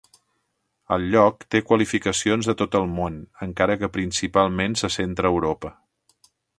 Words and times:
El 0.95 1.03
lloc 1.15 1.45
té 1.55 1.61
qualificacions 1.67 2.49
de 2.51 2.57
tot 2.63 2.79
el 2.81 2.89
món, 2.95 3.21
encara 3.49 3.79
que 3.83 3.93
principalment 4.01 4.81
se 4.85 4.95
centra 4.99 5.31
a 5.33 5.37
Europa. 5.39 5.77